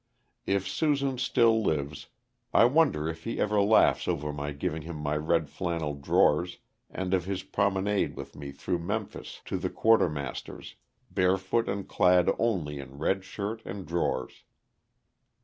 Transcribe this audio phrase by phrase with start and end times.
[0.47, 2.07] If "Susan" still lives,
[2.55, 6.57] I wonder if he ever laughs over my giving him my red flannel drawers
[6.89, 10.73] and of his promenade with me through Memphis to the Quartermaster's,
[11.11, 14.41] barefoot and clad only in red shirt and drawers.